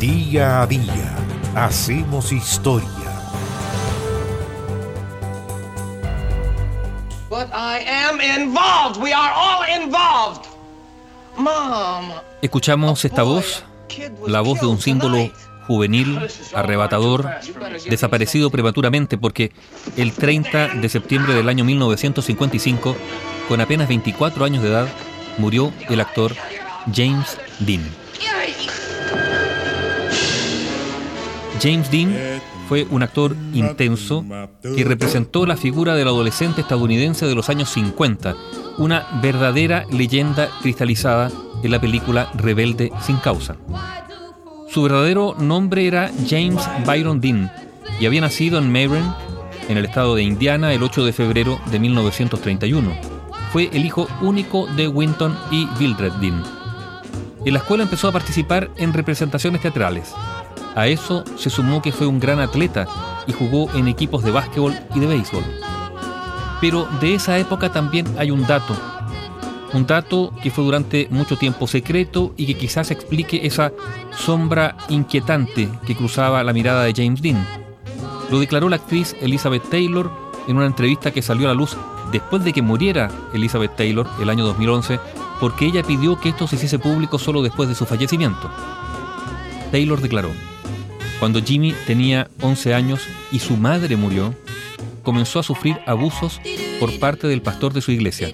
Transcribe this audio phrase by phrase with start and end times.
[0.00, 1.16] Día a día
[1.56, 2.88] hacemos historia.
[7.28, 9.02] But I am involved.
[9.02, 10.46] We are all involved.
[11.36, 12.12] Mom.
[12.40, 13.64] Escuchamos esta voz,
[14.24, 15.32] la voz de un símbolo
[15.66, 16.20] juvenil,
[16.54, 17.28] arrebatador,
[17.90, 19.50] desaparecido prematuramente porque
[19.96, 22.94] el 30 de septiembre del año 1955,
[23.48, 24.86] con apenas 24 años de edad,
[25.38, 26.36] murió el actor
[26.94, 28.07] James Dean.
[31.60, 32.14] James Dean
[32.68, 34.24] fue un actor intenso
[34.62, 38.36] que representó la figura del adolescente estadounidense de los años 50,
[38.78, 41.30] una verdadera leyenda cristalizada
[41.62, 43.56] en la película Rebelde sin causa.
[44.68, 47.50] Su verdadero nombre era James Byron Dean
[48.00, 49.14] y había nacido en Mayron,
[49.68, 52.94] en el estado de Indiana, el 8 de febrero de 1931.
[53.52, 56.57] Fue el hijo único de Winton y Mildred Dean.
[57.48, 60.12] En la escuela empezó a participar en representaciones teatrales.
[60.74, 62.86] A eso se sumó que fue un gran atleta
[63.26, 65.44] y jugó en equipos de básquetbol y de béisbol.
[66.60, 68.76] Pero de esa época también hay un dato
[69.72, 73.72] un dato que fue durante mucho tiempo secreto y que quizás explique esa
[74.14, 77.46] sombra inquietante que cruzaba la mirada de James Dean.
[78.30, 80.10] Lo declaró la actriz Elizabeth Taylor
[80.48, 81.78] en una entrevista que salió a la luz
[82.12, 85.00] después de que muriera Elizabeth Taylor el año 2011,
[85.40, 88.50] porque ella pidió que esto se hiciese público solo después de su fallecimiento.
[89.70, 90.30] Taylor declaró,
[91.18, 93.00] cuando Jimmy tenía 11 años
[93.32, 94.34] y su madre murió,
[95.02, 96.40] comenzó a sufrir abusos
[96.80, 98.30] por parte del pastor de su iglesia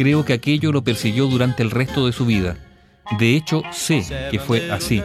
[0.00, 2.56] Creo que aquello lo persiguió durante el resto de su vida.
[3.18, 5.02] De hecho, sé que fue así.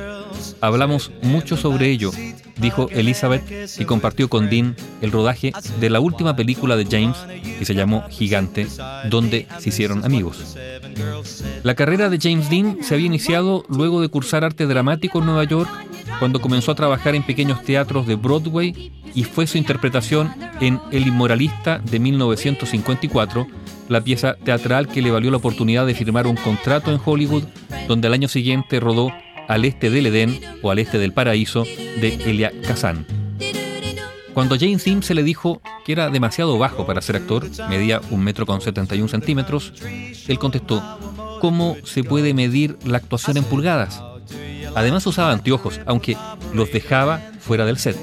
[0.61, 2.11] Hablamos mucho sobre ello,
[2.57, 3.43] dijo Elizabeth,
[3.79, 7.17] y compartió con Dean el rodaje de la última película de James,
[7.57, 8.67] que se llamó Gigante,
[9.09, 10.57] donde se hicieron amigos.
[11.63, 15.43] La carrera de James Dean se había iniciado luego de cursar arte dramático en Nueva
[15.43, 15.69] York,
[16.19, 21.07] cuando comenzó a trabajar en pequeños teatros de Broadway y fue su interpretación en El
[21.07, 23.47] Inmoralista de 1954
[23.89, 27.43] la pieza teatral que le valió la oportunidad de firmar un contrato en Hollywood,
[27.87, 29.11] donde al año siguiente rodó
[29.47, 33.05] Al este del Edén o Al este del Paraíso de Elia Kazan.
[34.33, 38.23] Cuando James Dean se le dijo que era demasiado bajo para ser actor, medía un
[38.23, 39.73] metro con 71 centímetros,
[40.27, 40.83] él contestó,
[41.39, 44.01] ¿cómo se puede medir la actuación en pulgadas?
[44.75, 46.17] Además usaba anteojos, aunque
[46.53, 47.97] los dejaba fuera del set.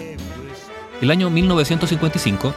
[1.02, 2.54] El año 1955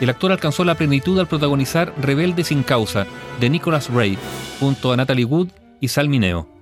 [0.00, 3.06] el actor alcanzó la plenitud al protagonizar Rebelde sin causa,
[3.40, 4.16] de Nicholas Ray,
[4.60, 5.48] junto a Natalie Wood
[5.80, 6.57] y Sal Mineo.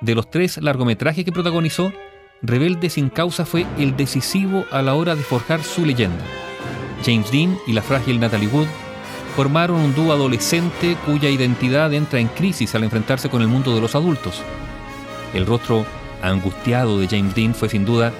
[0.00, 1.92] De los tres largometrajes que protagonizó,
[2.42, 6.24] Rebelde sin causa fue el decisivo a la hora de forjar su leyenda.
[7.04, 8.66] James Dean y la frágil Natalie Wood
[9.36, 13.80] formaron un dúo adolescente cuya identidad entra en crisis al enfrentarse con el mundo de
[13.82, 14.42] los adultos.
[15.34, 15.84] El rostro
[16.22, 18.12] angustiado de James Dean fue sin duda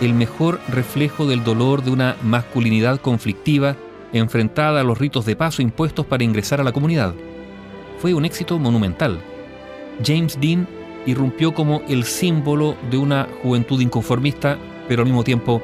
[0.00, 3.76] el mejor reflejo del dolor de una masculinidad conflictiva
[4.12, 7.14] enfrentada a los ritos de paso impuestos para ingresar a la comunidad.
[7.98, 9.20] Fue un éxito monumental.
[10.04, 10.66] James Dean
[11.06, 15.62] irrumpió como el símbolo de una juventud inconformista, pero al mismo tiempo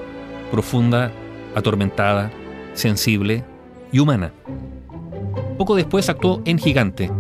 [0.51, 1.11] profunda,
[1.55, 2.31] atormentada,
[2.75, 3.45] sensible
[3.93, 4.33] y humana.
[5.59, 7.11] Poco después actuó en Gigante,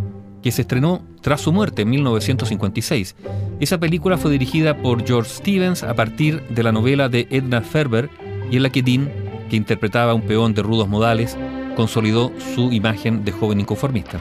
[0.42, 3.16] que se estrenó tras su muerte en 1956.
[3.60, 8.10] Esa película fue dirigida por George Stevens a partir de la novela de Edna Ferber
[8.50, 9.10] y en la que Dean
[9.48, 11.36] que interpretaba a un peón de rudos modales,
[11.76, 14.20] consolidó su imagen de joven inconformista.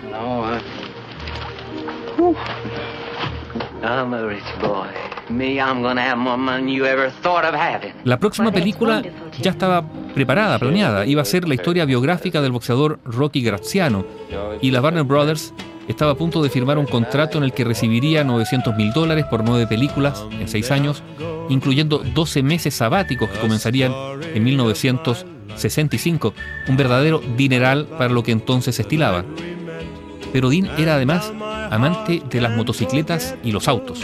[8.04, 9.04] La próxima película
[9.40, 11.06] ya estaba preparada, planeada.
[11.06, 14.06] Iba a ser la historia biográfica del boxeador Rocky Graziano.
[14.62, 15.54] Y la Warner Brothers
[15.88, 19.44] estaba a punto de firmar un contrato en el que recibiría 900 mil dólares por
[19.44, 21.04] nueve películas en seis años,
[21.50, 23.94] incluyendo 12 meses sabáticos que comenzarían
[24.34, 26.34] en 1965,
[26.68, 29.26] un verdadero dineral para lo que entonces se estilaba.
[30.34, 31.32] Pero Dean era además
[31.72, 34.00] amante de las motocicletas y los autos,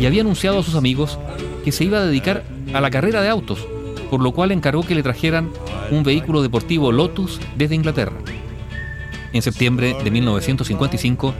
[0.00, 1.18] y había anunciado a sus amigos
[1.64, 2.44] que se iba a dedicar
[2.74, 3.66] a la carrera de autos,
[4.10, 5.50] por lo cual encargó que le trajeran
[5.90, 8.16] un vehículo deportivo Lotus desde Inglaterra.
[9.32, 11.34] En septiembre de 1955,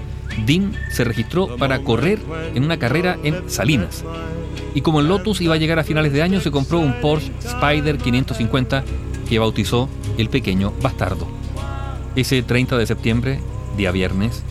[0.46, 2.18] Dean se registró para correr
[2.54, 4.04] en una carrera en Salinas.
[4.74, 7.32] Y como el Lotus iba a llegar a finales de año, se compró un Porsche
[7.44, 8.84] Spider 550
[9.28, 11.26] que bautizó el pequeño bastardo.
[12.16, 13.40] Ese 30 de septiembre,
[13.76, 14.42] día viernes,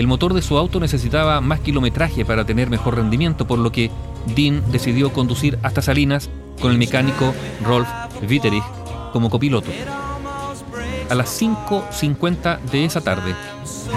[0.00, 3.90] el motor de su auto necesitaba más kilometraje para tener mejor rendimiento, por lo que
[4.34, 6.28] Dean decidió conducir hasta Salinas
[6.60, 7.32] con el mecánico
[7.64, 7.88] Rolf
[8.28, 8.64] Witterich
[9.12, 9.70] como copiloto
[11.10, 13.34] a las 5.50 de esa tarde,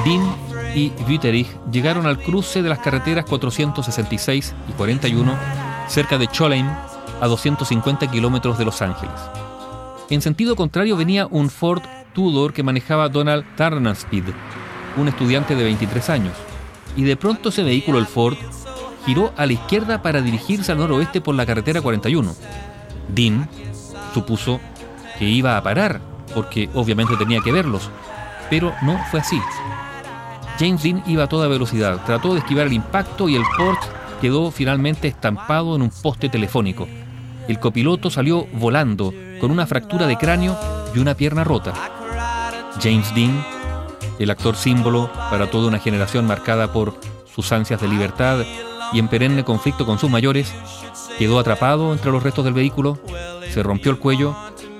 [0.04, 0.36] Dean
[0.76, 5.38] y Witterich llegaron al cruce de las carreteras 466 y 41
[5.88, 6.76] cerca de Cholame,
[7.22, 9.14] a 250 kilómetros de Los Ángeles.
[10.10, 11.84] En sentido contrario venía un Ford
[12.14, 14.24] Tudor que manejaba Donald Tarnaspid,
[14.98, 16.34] un estudiante de 23 años,
[16.96, 18.38] y de pronto ese vehículo, el Ford,
[19.06, 22.36] giró a la izquierda para dirigirse al noroeste por la carretera 41.
[23.10, 23.50] Dean
[24.14, 24.60] supuso
[25.18, 26.02] que iba a parar,
[26.34, 27.90] porque obviamente tenía que verlos,
[28.50, 29.40] pero no fue así.
[30.60, 33.78] James Dean iba a toda velocidad, trató de esquivar el impacto y el Ford
[34.22, 36.88] quedó finalmente estampado en un poste telefónico.
[37.48, 40.58] El copiloto salió volando con una fractura de cráneo
[40.96, 41.74] y una pierna rota.
[42.82, 43.44] James Dean,
[44.20, 47.00] el actor símbolo para toda una generación marcada por
[47.34, 48.44] sus ansias de libertad
[48.94, 50.54] y en perenne conflicto con sus mayores,
[51.18, 53.00] quedó atrapado entre los restos del vehículo,
[53.52, 54.36] se rompió el cuello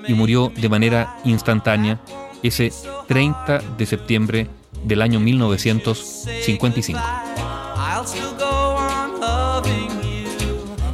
[0.06, 2.00] y murió de manera instantánea
[2.42, 2.72] ese
[3.08, 4.48] 30 de septiembre
[4.84, 7.00] del año 1955.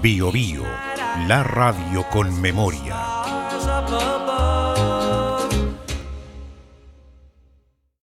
[0.03, 0.63] Bio Bio,
[1.27, 3.20] la radio con memoria.